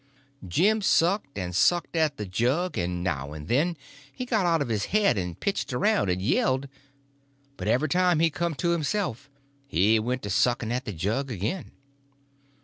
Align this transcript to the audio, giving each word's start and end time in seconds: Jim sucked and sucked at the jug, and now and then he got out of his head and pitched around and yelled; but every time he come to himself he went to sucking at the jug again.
Jim 0.47 0.81
sucked 0.81 1.37
and 1.37 1.55
sucked 1.55 1.95
at 1.95 2.17
the 2.17 2.25
jug, 2.25 2.75
and 2.75 3.03
now 3.03 3.33
and 3.33 3.47
then 3.47 3.77
he 4.11 4.25
got 4.25 4.47
out 4.47 4.59
of 4.59 4.67
his 4.67 4.85
head 4.85 5.15
and 5.15 5.39
pitched 5.39 5.71
around 5.73 6.09
and 6.09 6.23
yelled; 6.23 6.67
but 7.55 7.67
every 7.67 7.87
time 7.87 8.19
he 8.19 8.31
come 8.31 8.55
to 8.55 8.71
himself 8.71 9.29
he 9.67 9.99
went 9.99 10.23
to 10.23 10.29
sucking 10.31 10.71
at 10.71 10.85
the 10.85 10.91
jug 10.91 11.29
again. 11.29 11.69